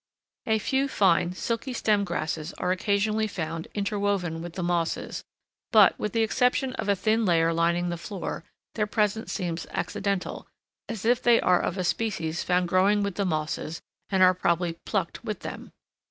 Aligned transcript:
A 0.47 0.57
few 0.57 0.87
fine, 0.87 1.33
silky 1.33 1.73
stemmed 1.73 2.07
grasses 2.07 2.53
are 2.53 2.71
occasionally 2.71 3.27
found 3.27 3.67
interwoven 3.75 4.41
with 4.41 4.53
the 4.53 4.63
mosses, 4.63 5.23
but, 5.71 5.93
with 5.99 6.11
the 6.11 6.23
exception 6.23 6.73
of 6.73 6.89
a 6.89 6.95
thin 6.95 7.23
layer 7.23 7.53
lining 7.53 7.89
the 7.89 7.97
floor, 7.99 8.43
their 8.73 8.87
presence 8.87 9.31
seems 9.31 9.67
accidental, 9.69 10.47
as 10.89 11.03
they 11.03 11.39
are 11.41 11.61
of 11.61 11.77
a 11.77 11.83
species 11.83 12.41
found 12.41 12.67
growing 12.67 13.03
with 13.03 13.13
the 13.13 13.25
mosses 13.25 13.79
and 14.09 14.23
are 14.23 14.33
probably 14.33 14.73
plucked 14.85 15.23
with 15.23 15.41
them. 15.41 15.71